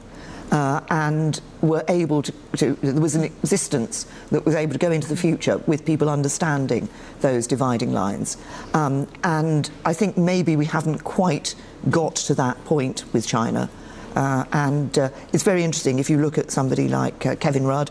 Uh, 0.52 0.80
and 0.90 1.40
were 1.60 1.84
able 1.88 2.22
to, 2.22 2.32
to, 2.56 2.74
there 2.74 3.00
was 3.00 3.16
an 3.16 3.24
existence 3.24 4.06
that 4.30 4.46
was 4.46 4.54
able 4.54 4.72
to 4.72 4.78
go 4.78 4.92
into 4.92 5.08
the 5.08 5.16
future 5.16 5.58
with 5.66 5.84
people 5.84 6.08
understanding 6.08 6.88
those 7.20 7.48
dividing 7.48 7.92
lines. 7.92 8.36
Um, 8.72 9.08
and 9.24 9.68
I 9.84 9.92
think 9.92 10.16
maybe 10.16 10.54
we 10.54 10.64
haven't 10.64 11.02
quite 11.02 11.56
got 11.90 12.14
to 12.14 12.34
that 12.34 12.64
point 12.64 13.04
with 13.12 13.26
China. 13.26 13.68
Uh, 14.14 14.44
and 14.52 14.96
uh, 14.96 15.08
it's 15.32 15.42
very 15.42 15.64
interesting 15.64 15.98
if 15.98 16.08
you 16.08 16.18
look 16.18 16.38
at 16.38 16.52
somebody 16.52 16.86
like 16.86 17.26
uh, 17.26 17.34
Kevin 17.34 17.66
Rudd, 17.66 17.90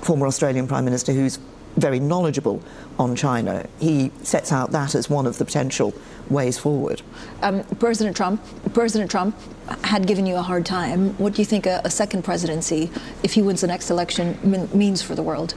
former 0.00 0.26
Australian 0.26 0.66
Prime 0.66 0.84
Minister, 0.84 1.12
who's 1.12 1.38
very 1.76 2.00
knowledgeable 2.00 2.62
on 2.98 3.16
China. 3.16 3.66
He 3.80 4.10
sets 4.22 4.52
out 4.52 4.72
that 4.72 4.94
as 4.94 5.08
one 5.08 5.26
of 5.26 5.38
the 5.38 5.44
potential 5.44 5.94
ways 6.28 6.58
forward. 6.58 7.02
Um, 7.42 7.64
President 7.78 8.16
Trump, 8.16 8.42
President 8.72 9.10
Trump 9.10 9.36
had 9.84 10.06
given 10.06 10.26
you 10.26 10.36
a 10.36 10.42
hard 10.42 10.66
time. 10.66 11.16
What 11.18 11.34
do 11.34 11.42
you 11.42 11.46
think 11.46 11.66
a, 11.66 11.80
a 11.84 11.90
second 11.90 12.22
presidency, 12.22 12.90
if 13.22 13.34
he 13.34 13.42
wins 13.42 13.60
the 13.60 13.66
next 13.66 13.90
election, 13.90 14.38
means 14.72 15.02
for 15.02 15.14
the 15.14 15.22
world? 15.22 15.54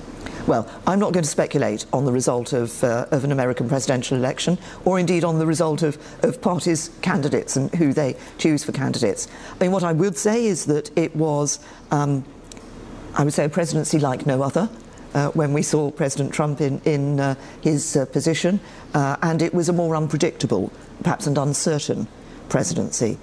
Well, 0.48 0.70
I'm 0.86 1.00
not 1.00 1.12
going 1.12 1.24
to 1.24 1.30
speculate 1.30 1.88
on 1.92 2.06
the 2.06 2.12
result 2.12 2.54
of, 2.54 2.84
uh, 2.84 3.08
of 3.10 3.24
an 3.24 3.32
American 3.32 3.68
presidential 3.68 4.16
election 4.16 4.60
or 4.86 5.00
indeed 5.00 5.24
on 5.24 5.40
the 5.40 5.46
result 5.46 5.82
of, 5.82 5.98
of 6.24 6.40
parties' 6.40 6.92
candidates 7.02 7.56
and 7.56 7.74
who 7.74 7.94
they 7.94 8.16
choose 8.38 8.64
for 8.64 8.72
candidates. 8.72 9.28
I 9.52 9.64
mean, 9.64 9.72
what 9.72 9.84
I 9.84 9.92
would 9.92 10.16
say 10.16 10.46
is 10.46 10.66
that 10.66 10.96
it 10.96 11.16
was, 11.16 11.60
um, 11.90 12.24
I 13.16 13.24
would 13.24 13.34
say, 13.34 13.46
a 13.46 13.50
presidency 13.50 13.98
like 13.98 14.28
no 14.28 14.44
other 14.44 14.70
uh, 15.16 15.30
when 15.30 15.54
we 15.54 15.64
saw 15.64 15.90
President 15.90 16.34
Trump 16.34 16.62
in, 16.62 16.80
in 16.82 17.20
uh, 17.20 17.36
his 17.62 17.96
uh, 17.96 18.06
position, 18.06 18.60
uh, 18.94 19.16
and 19.24 19.42
it 19.42 19.54
was 19.54 19.70
a 19.70 19.74
more 19.74 19.96
unpredictable, 19.96 20.72
perhaps 21.02 21.26
and 21.26 21.38
uncertain 21.38 22.08
presidency. 22.50 23.18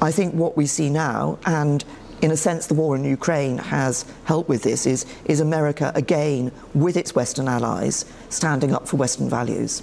I 0.00 0.12
think 0.12 0.34
what 0.34 0.56
we 0.56 0.66
see 0.66 0.90
now, 0.90 1.38
and 1.46 1.84
in 2.20 2.30
a 2.30 2.36
sense 2.36 2.66
the 2.66 2.74
war 2.74 2.94
in 2.94 3.04
Ukraine 3.04 3.58
has 3.58 4.04
helped 4.24 4.48
with 4.48 4.62
this, 4.62 4.86
is, 4.86 5.06
is 5.24 5.40
America 5.40 5.90
again, 5.94 6.52
with 6.74 6.96
its 6.96 7.14
Western 7.14 7.48
allies, 7.48 8.04
standing 8.28 8.74
up 8.74 8.86
for 8.86 8.98
Western 8.98 9.30
values. 9.30 9.82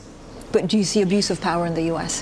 But 0.52 0.68
do 0.68 0.78
you 0.78 0.84
see 0.84 1.02
abuse 1.02 1.32
of 1.32 1.42
power 1.42 1.66
in 1.66 1.74
the 1.74 1.92
US? 1.94 2.22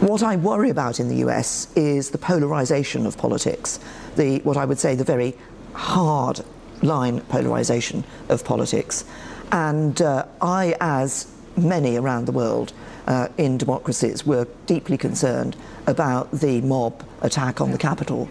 What 0.00 0.22
I 0.22 0.36
worry 0.36 0.68
about 0.68 1.00
in 1.00 1.08
the 1.08 1.16
US 1.28 1.68
is 1.76 2.10
the 2.10 2.18
polarization 2.18 3.06
of 3.06 3.16
politics, 3.16 3.80
the, 4.16 4.40
what 4.40 4.58
I 4.58 4.66
would 4.66 4.78
say 4.78 4.94
the 4.94 5.04
very 5.04 5.34
hard 5.72 6.42
line 6.82 7.20
polarisation 7.22 8.04
of 8.28 8.44
politics. 8.44 9.04
And 9.50 10.00
uh, 10.00 10.26
I, 10.40 10.74
as 10.80 11.32
many 11.56 11.96
around 11.96 12.26
the 12.26 12.32
world 12.32 12.72
uh, 13.06 13.28
in 13.36 13.58
democracies, 13.58 14.24
were 14.26 14.46
deeply 14.66 14.96
concerned 14.96 15.56
about 15.86 16.30
the 16.30 16.60
mob 16.62 17.04
attack 17.20 17.60
on 17.60 17.70
the 17.70 17.78
Capitol 17.78 18.28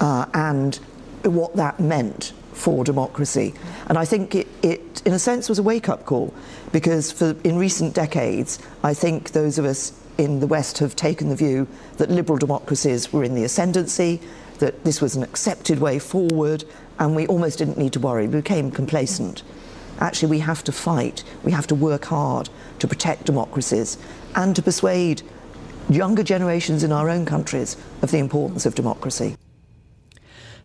uh, 0.00 0.26
and 0.34 0.76
what 1.22 1.54
that 1.56 1.80
meant 1.80 2.32
for 2.52 2.84
democracy. 2.84 3.54
And 3.88 3.98
I 3.98 4.04
think 4.04 4.34
it, 4.34 4.48
it 4.62 5.02
in 5.04 5.12
a 5.12 5.18
sense, 5.18 5.48
was 5.48 5.58
a 5.58 5.62
wake 5.62 5.88
up 5.88 6.06
call 6.06 6.32
because 6.72 7.12
for, 7.12 7.36
in 7.44 7.56
recent 7.56 7.94
decades, 7.94 8.58
I 8.82 8.94
think 8.94 9.32
those 9.32 9.58
of 9.58 9.64
us 9.64 9.92
in 10.18 10.40
the 10.40 10.46
West 10.46 10.78
have 10.78 10.94
taken 10.94 11.28
the 11.28 11.36
view 11.36 11.66
that 11.96 12.10
liberal 12.10 12.38
democracies 12.38 13.12
were 13.12 13.24
in 13.24 13.34
the 13.34 13.44
ascendancy, 13.44 14.20
that 14.58 14.84
this 14.84 15.00
was 15.00 15.16
an 15.16 15.22
accepted 15.22 15.80
way 15.80 15.98
forward, 15.98 16.64
and 16.98 17.16
we 17.16 17.26
almost 17.26 17.58
didn't 17.58 17.78
need 17.78 17.92
to 17.94 18.00
worry. 18.00 18.26
We 18.26 18.40
became 18.40 18.70
complacent. 18.70 19.42
Actually, 20.00 20.30
we 20.30 20.38
have 20.40 20.64
to 20.64 20.72
fight. 20.72 21.22
We 21.42 21.52
have 21.52 21.66
to 21.68 21.74
work 21.74 22.06
hard 22.06 22.48
to 22.80 22.88
protect 22.88 23.26
democracies 23.26 23.98
and 24.34 24.54
to 24.56 24.62
persuade 24.62 25.22
younger 25.88 26.22
generations 26.22 26.82
in 26.82 26.92
our 26.92 27.08
own 27.10 27.26
countries 27.26 27.76
of 28.02 28.10
the 28.10 28.18
importance 28.18 28.66
of 28.66 28.74
democracy. 28.74 29.36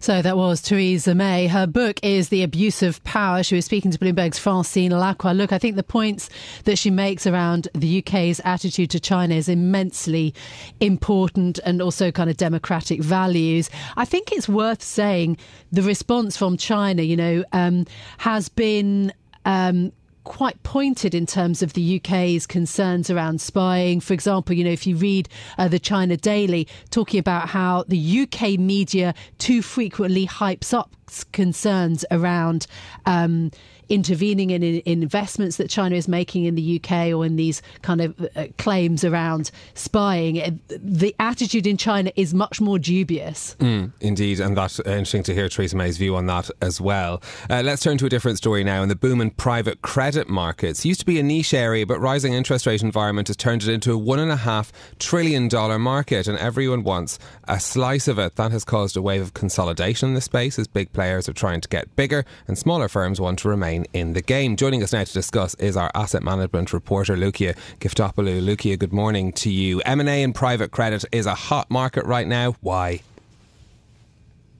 So 0.01 0.22
that 0.22 0.38
was 0.38 0.62
Theresa 0.62 1.13
May. 1.13 1.48
Her 1.48 1.68
book 1.68 2.00
is 2.01 2.29
The 2.29 2.41
Abuse 2.41 2.82
of 2.82 3.03
Power. 3.03 3.44
She 3.44 3.56
was 3.56 3.65
speaking 3.65 3.91
to 3.91 3.98
Bloomberg's 3.98 4.39
Francine 4.39 4.91
Lacqua. 4.91 5.36
Look, 5.36 5.51
I 5.51 5.58
think 5.58 5.75
the 5.75 5.84
points 5.84 6.29
that 6.63 6.77
she 6.77 6.89
makes 6.89 7.27
around 7.27 7.68
the 7.75 8.00
UK's 8.00 8.39
attitude 8.46 8.91
to 8.91 9.01
China 9.01 9.36
is 9.36 9.50
immensely 9.50 10.34
important 10.79 11.60
and 11.65 11.82
also 11.82 12.12
kind 12.12 12.29
of 12.29 12.38
democratic 12.38 13.01
values. 13.01 13.70
I 13.98 14.06
think 14.06 14.32
it's 14.32 14.48
worth 14.48 14.82
saying 14.82 15.36
the 15.70 15.82
response 15.82 16.38
from 16.38 16.56
China, 16.56 17.01
you 17.01 17.18
know, 17.18 17.44
um, 17.51 17.86
has 18.20 18.48
been 18.48 19.12
um, 19.44 19.91
quite 20.29 20.62
pointed 20.62 21.15
in 21.15 21.25
terms 21.25 21.62
of 21.63 21.74
the 21.74 21.98
UK's 21.98 22.45
concerns 22.45 23.09
around 23.09 23.41
spying. 23.41 24.00
For 24.00 24.13
example, 24.13 24.55
you 24.55 24.63
know, 24.63 24.69
if 24.69 24.86
you 24.86 24.95
read 24.95 25.27
uh, 25.57 25.67
the 25.67 25.79
China 25.79 26.15
Daily 26.15 26.67
talking 26.91 27.19
about 27.19 27.50
how 27.50 27.83
the 27.88 28.21
UK 28.21 28.59
media 28.59 29.15
too 29.39 29.63
frequently 29.63 30.27
hypes 30.27 30.71
up 30.71 30.95
concerns 31.31 32.05
around 32.12 32.67
um, 33.07 33.50
intervening 33.89 34.51
in, 34.51 34.63
in, 34.63 34.81
investments 34.86 35.58
that 35.58 35.69
China 35.69 35.96
is 35.96 36.08
making 36.08 36.46
in 36.46 36.55
the 36.55 36.81
UK 36.81 37.13
or 37.13 37.25
in 37.25 37.36
these 37.36 37.62
kind 37.81 38.01
of 38.01 38.29
uh, 38.36 38.46
claims 38.58 39.03
around 39.03 39.51
spying. 39.74 40.41
Uh, 40.41 40.51
the 40.67 41.15
attitude 41.19 41.65
in 41.65 41.77
China 41.77 42.12
is 42.15 42.34
much 42.34 42.62
more 42.62 42.77
dubious. 42.79 43.55
Mm, 43.60 43.91
indeed, 44.00 44.39
and 44.39 44.55
that's 44.55 44.79
interesting 44.79 45.24
to 45.24 45.34
hear 45.34 45.50
Theresa 45.50 45.75
May's 45.75 45.98
view 45.98 46.15
on 46.15 46.27
that 46.27 46.50
as 46.62 46.79
well. 46.79 47.22
Uh, 47.50 47.62
let's 47.63 47.81
turn 47.81 47.98
to 47.98 48.05
a 48.05 48.10
different 48.10 48.38
story 48.38 48.63
now. 48.63 48.84
In 48.84 48.89
the 48.89 48.96
boom 48.96 49.22
in 49.22 49.31
private 49.31 49.81
credit 49.81 50.29
markets, 50.29 50.86
used 50.86 51.00
to 51.00 51.05
be 51.05 51.19
a 51.19 51.24
niche 51.24 51.53
area, 51.53 51.86
but 51.86 52.00
rising 52.00 52.34
interest 52.34 52.65
rate 52.65 52.81
environment 52.81 53.27
has 53.27 53.38
turned 53.38 53.63
it 53.63 53.69
into 53.69 53.91
a 53.91 53.98
one 53.98 54.19
and 54.19 54.31
a 54.31 54.38
half 54.38 54.72
trillion 55.00 55.48
dollar 55.48 55.79
market, 55.79 56.27
and 56.27 56.38
everyone 56.38 56.84
wants 56.84 57.19
a 57.48 57.60
slice 57.60 58.08
of 58.08 58.19
it. 58.19 58.36
That 58.36 58.51
has 58.51 58.63
caused 58.63 58.96
a 58.98 59.01
wave 59.01 59.22
of 59.22 59.34
consolidation 59.34 60.10
in 60.10 60.15
the 60.15 60.22
space 60.22 60.60
as 60.60 60.67
big 60.67 60.91
players 60.93 61.27
are 61.27 61.34
trying 61.34 61.62
to 61.62 61.69
get 61.69 61.96
bigger, 61.96 62.25
and 62.48 62.58
smaller 62.58 62.88
firms 62.88 63.19
want 63.19 63.39
to 63.39 63.50
remain 63.50 63.78
in 63.93 64.13
the 64.13 64.21
game. 64.21 64.55
Joining 64.55 64.83
us 64.83 64.93
now 64.93 65.03
to 65.03 65.13
discuss 65.13 65.55
is 65.55 65.75
our 65.77 65.91
asset 65.95 66.24
management 66.24 66.74
reporter, 66.74 67.15
Loukia 67.15 67.55
Gyftopoulou. 67.79 68.41
Loukia, 68.41 68.77
good 68.77 68.93
morning 68.93 69.31
to 69.33 69.50
you. 69.50 69.81
M&A 69.81 70.24
and 70.24 70.33
private 70.33 70.71
credit 70.71 71.05
is 71.12 71.25
a 71.25 71.36
hot 71.36 71.69
market 71.69 72.05
right 72.05 72.27
now. 72.27 72.55
Why? 72.62 73.01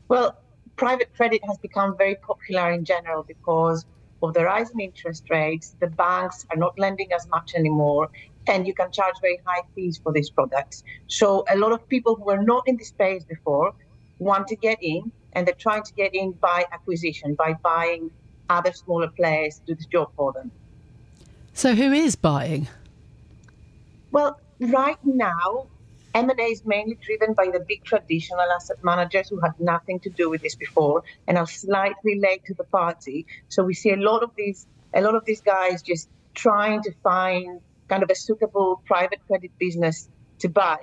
Well, 0.08 0.38
private 0.76 1.14
credit 1.16 1.42
has 1.46 1.58
become 1.58 1.98
very 1.98 2.16
popular 2.16 2.72
in 2.72 2.86
general 2.86 3.24
because 3.24 3.86
of 4.24 4.34
the 4.34 4.44
rise 4.44 4.70
in 4.72 4.80
interest 4.80 5.30
rates. 5.30 5.76
The 5.80 5.88
banks 5.88 6.46
are 6.50 6.58
not 6.58 6.78
lending 6.80 7.12
as 7.14 7.28
much 7.28 7.54
anymore, 7.56 8.10
and 8.48 8.66
you 8.66 8.74
can 8.74 8.92
charge 8.92 9.16
very 9.22 9.40
high 9.46 9.64
fees 9.76 10.00
for 10.04 10.12
these 10.12 10.30
products. 10.30 10.84
So, 11.08 11.46
a 11.50 11.58
lot 11.58 11.72
of 11.72 11.88
people 11.88 12.16
who 12.16 12.24
were 12.24 12.42
not 12.42 12.68
in 12.68 12.78
the 12.78 12.86
space 12.86 13.24
before 13.24 13.74
want 14.20 14.48
to 14.48 14.56
get 14.56 14.80
in, 14.82 15.12
and 15.34 15.48
they're 15.48 15.56
trying 15.56 15.84
to 15.84 15.94
get 15.94 16.16
in 16.16 16.32
by 16.32 16.66
acquisition, 16.72 17.36
by 17.36 17.54
buying 17.54 18.12
other 18.50 18.74
smaller 18.74 19.10
players 19.10 19.62
do 19.66 19.76
the 19.76 19.86
job 19.86 20.12
for 20.16 20.34
them. 20.34 20.52
So, 21.54 21.76
who 21.76 21.92
is 21.92 22.16
buying? 22.16 22.68
Well, 24.12 24.40
right 24.60 24.98
now, 25.04 25.68
M&A 26.16 26.44
is 26.44 26.66
mainly 26.66 26.98
driven 27.02 27.34
by 27.34 27.50
the 27.52 27.60
big 27.60 27.84
traditional 27.84 28.42
asset 28.42 28.84
managers 28.84 29.30
who 29.30 29.40
had 29.40 29.60
nothing 29.60 30.00
to 30.02 30.10
do 30.10 30.30
with 30.30 30.42
this 30.42 30.56
before 30.56 31.04
and 31.28 31.38
are 31.38 31.46
slightly 31.46 32.20
late 32.20 32.44
to 32.46 32.54
the 32.56 32.64
party. 32.64 33.28
So 33.50 33.64
we 33.64 33.74
see 33.74 33.92
a 33.92 33.98
lot 33.98 34.24
of 34.24 34.32
these 34.36 34.66
a 34.94 35.02
lot 35.02 35.14
of 35.14 35.24
these 35.26 35.42
guys 35.42 35.84
just 35.84 36.10
trying 36.34 36.82
to 36.82 36.92
find 37.04 37.62
kind 37.90 38.02
of 38.02 38.10
a 38.10 38.16
suitable 38.16 38.82
private 38.86 39.20
credit 39.28 39.52
business 39.60 40.10
to 40.40 40.50
buy. 40.50 40.78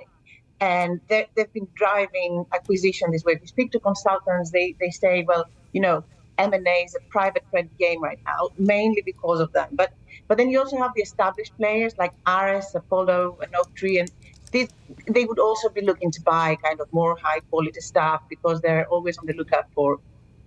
And 0.59 1.01
they've 1.09 1.53
been 1.53 1.67
driving 1.75 2.45
acquisition 2.53 3.11
this 3.11 3.23
way. 3.23 3.33
If 3.33 3.41
you 3.41 3.47
speak 3.47 3.71
to 3.73 3.79
consultants, 3.79 4.51
they, 4.51 4.75
they 4.79 4.89
say, 4.89 5.23
well, 5.27 5.45
you 5.71 5.81
know, 5.81 6.03
M&A 6.37 6.83
is 6.85 6.95
a 6.95 6.99
private 7.09 7.43
credit 7.49 7.75
game 7.77 8.01
right 8.01 8.19
now, 8.25 8.49
mainly 8.57 9.01
because 9.05 9.39
of 9.39 9.51
them. 9.53 9.69
But 9.73 9.93
but 10.27 10.37
then 10.37 10.49
you 10.49 10.59
also 10.59 10.77
have 10.77 10.91
the 10.95 11.01
established 11.01 11.55
players 11.57 11.97
like 11.97 12.13
Ares, 12.25 12.75
Apollo, 12.75 13.37
and 13.41 13.55
Oaktree, 13.55 13.97
and 13.97 14.11
these, 14.51 14.69
they 15.07 15.25
would 15.25 15.39
also 15.39 15.69
be 15.69 15.81
looking 15.81 16.11
to 16.11 16.21
buy 16.21 16.55
kind 16.55 16.79
of 16.79 16.91
more 16.91 17.17
high 17.21 17.39
quality 17.49 17.81
stuff 17.81 18.21
because 18.29 18.61
they're 18.61 18.87
always 18.87 19.17
on 19.17 19.25
the 19.25 19.33
lookout 19.33 19.65
for 19.73 19.99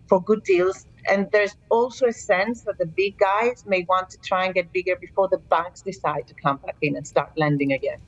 for 0.09 0.20
good 0.23 0.42
deals. 0.42 0.87
And 1.09 1.30
there's 1.30 1.56
also 1.70 2.06
a 2.06 2.12
sense 2.12 2.62
that 2.62 2.78
the 2.78 2.87
big 2.87 3.16
guys 3.18 3.64
may 3.66 3.85
want 3.88 4.11
to 4.11 4.18
try 4.18 4.44
and 4.44 4.54
get 4.54 4.73
bigger 4.73 4.97
before 4.97 5.28
the 5.28 5.38
banks 5.38 5.82
decide 5.82 6.26
to 6.26 6.35
come 6.35 6.59
back 6.59 6.76
in 6.82 6.97
and 6.97 7.06
start 7.06 7.30
lending 7.37 7.73
again. 7.73 7.99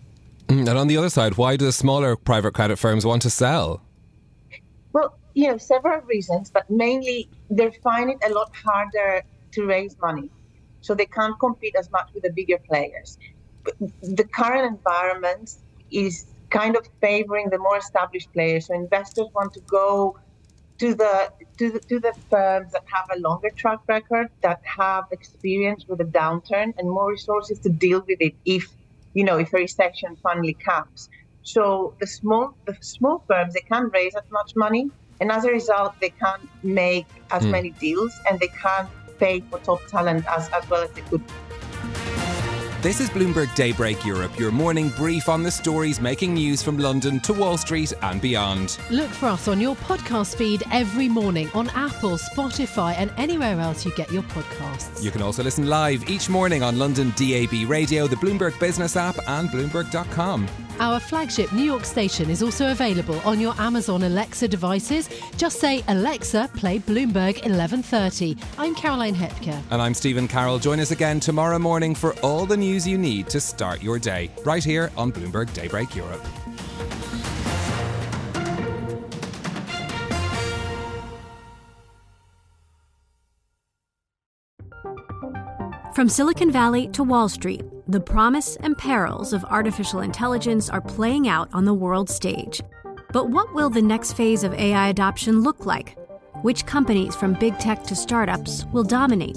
Mm, 0.48 0.68
and 0.68 0.78
on 0.78 0.88
the 0.88 0.96
other 0.96 1.08
side, 1.08 1.36
why 1.36 1.56
do 1.56 1.64
the 1.64 1.72
smaller 1.72 2.16
private 2.16 2.52
credit 2.52 2.78
firms 2.78 3.06
want 3.06 3.22
to 3.22 3.30
sell? 3.30 3.80
Well, 4.92 5.18
you 5.34 5.48
know, 5.48 5.56
several 5.58 6.00
reasons, 6.02 6.50
but 6.52 6.64
mainly 6.68 7.30
they're 7.48 7.72
finding 7.82 8.18
it 8.20 8.30
a 8.30 8.34
lot 8.34 8.48
harder 8.64 9.22
to 9.54 9.66
raise 9.66 9.96
money. 10.00 10.30
So 10.80 10.94
they 10.94 11.06
can't 11.06 11.38
compete 11.40 11.74
as 11.78 11.90
much 11.90 12.08
with 12.14 12.24
the 12.24 12.32
bigger 12.32 12.58
players. 12.68 13.16
But 13.64 13.74
the 14.02 14.26
current 14.34 14.66
environment 14.76 15.50
is 15.90 16.26
kind 16.50 16.76
of 16.76 16.86
favoring 17.00 17.48
the 17.50 17.58
more 17.58 17.78
established 17.78 18.32
players. 18.32 18.66
So 18.66 18.74
investors 18.74 19.28
want 19.34 19.52
to 19.54 19.60
go 19.70 20.16
to 20.80 20.94
the 20.94 21.30
to 21.58 21.70
the, 21.72 21.80
to 21.88 22.00
the 22.00 22.14
firms 22.30 22.72
that 22.72 22.82
have 22.92 23.06
a 23.16 23.20
longer 23.20 23.50
track 23.56 23.80
record, 23.88 24.28
that 24.42 24.60
have 24.76 25.04
experience 25.12 25.84
with 25.88 26.00
a 26.00 26.04
downturn 26.04 26.72
and 26.76 26.88
more 26.90 27.10
resources 27.10 27.60
to 27.60 27.70
deal 27.70 28.00
with 28.08 28.18
it 28.20 28.34
if 28.44 28.64
you 29.14 29.24
know 29.24 29.38
if 29.38 29.52
a 29.52 29.58
recession 29.58 30.16
finally 30.22 30.56
comes. 30.64 31.08
So 31.42 31.94
the 32.00 32.06
small 32.06 32.54
the 32.66 32.76
small 32.80 33.24
firms 33.28 33.54
they 33.54 33.60
can't 33.60 33.92
raise 33.92 34.14
as 34.14 34.30
much 34.30 34.54
money 34.56 34.90
and 35.22 35.30
as 35.30 35.44
a 35.44 35.52
result, 35.52 35.94
they 36.00 36.10
can't 36.10 36.48
make 36.64 37.06
as 37.30 37.44
mm. 37.44 37.50
many 37.50 37.70
deals 37.70 38.12
and 38.28 38.40
they 38.40 38.48
can't 38.48 38.88
pay 39.20 39.38
for 39.38 39.60
top 39.60 39.80
talent 39.86 40.26
as, 40.26 40.48
as 40.50 40.68
well 40.68 40.82
as 40.82 40.90
they 40.90 41.02
could. 41.02 41.22
This 42.82 43.00
is 43.00 43.10
Bloomberg 43.10 43.54
Daybreak 43.54 44.04
Europe, 44.04 44.36
your 44.36 44.50
morning 44.50 44.88
brief 44.88 45.28
on 45.28 45.44
the 45.44 45.52
stories 45.52 46.00
making 46.00 46.34
news 46.34 46.64
from 46.64 46.78
London 46.78 47.20
to 47.20 47.32
Wall 47.32 47.56
Street 47.56 47.92
and 48.02 48.20
beyond. 48.20 48.76
Look 48.90 49.08
for 49.08 49.26
us 49.26 49.46
on 49.46 49.60
your 49.60 49.76
podcast 49.76 50.34
feed 50.34 50.64
every 50.72 51.08
morning 51.08 51.48
on 51.54 51.68
Apple, 51.76 52.18
Spotify, 52.18 52.94
and 52.98 53.12
anywhere 53.16 53.60
else 53.60 53.86
you 53.86 53.94
get 53.94 54.10
your 54.10 54.24
podcasts. 54.24 55.00
You 55.00 55.12
can 55.12 55.22
also 55.22 55.44
listen 55.44 55.68
live 55.68 56.10
each 56.10 56.28
morning 56.28 56.64
on 56.64 56.76
London 56.76 57.10
DAB 57.10 57.68
Radio, 57.70 58.08
the 58.08 58.16
Bloomberg 58.16 58.58
Business 58.58 58.96
app, 58.96 59.16
and 59.28 59.48
Bloomberg.com. 59.50 60.48
Our 60.80 60.98
flagship 60.98 61.52
New 61.52 61.62
York 61.62 61.84
station 61.84 62.30
is 62.30 62.42
also 62.42 62.72
available 62.72 63.20
on 63.20 63.38
your 63.38 63.54
Amazon 63.60 64.02
Alexa 64.02 64.48
devices. 64.48 65.08
Just 65.36 65.60
say, 65.60 65.84
Alexa, 65.86 66.50
play 66.56 66.80
Bloomberg 66.80 67.34
1130. 67.44 68.36
I'm 68.58 68.74
Caroline 68.74 69.14
Hepker. 69.14 69.62
And 69.70 69.80
I'm 69.80 69.94
Stephen 69.94 70.26
Carroll. 70.26 70.58
Join 70.58 70.80
us 70.80 70.90
again 70.90 71.20
tomorrow 71.20 71.58
morning 71.60 71.94
for 71.94 72.14
all 72.20 72.46
the 72.46 72.56
news 72.56 72.71
you 72.72 72.98
need 72.98 73.28
to 73.28 73.40
start 73.40 73.82
your 73.82 73.98
day, 73.98 74.30
right 74.44 74.64
here 74.64 74.90
on 74.96 75.12
Bloomberg 75.12 75.52
Daybreak 75.52 75.94
Europe. 75.94 76.26
From 85.94 86.08
Silicon 86.08 86.50
Valley 86.50 86.88
to 86.88 87.04
Wall 87.04 87.28
Street, 87.28 87.62
the 87.86 88.00
promise 88.00 88.56
and 88.56 88.76
perils 88.76 89.32
of 89.32 89.44
artificial 89.44 90.00
intelligence 90.00 90.70
are 90.70 90.80
playing 90.80 91.28
out 91.28 91.50
on 91.52 91.66
the 91.66 91.74
world 91.74 92.08
stage. 92.08 92.62
But 93.12 93.28
what 93.28 93.54
will 93.54 93.68
the 93.68 93.82
next 93.82 94.14
phase 94.14 94.42
of 94.42 94.54
AI 94.54 94.88
adoption 94.88 95.42
look 95.42 95.66
like? 95.66 95.98
Which 96.40 96.64
companies, 96.64 97.14
from 97.14 97.34
big 97.34 97.58
tech 97.58 97.84
to 97.84 97.94
startups, 97.94 98.64
will 98.72 98.84
dominate? 98.84 99.36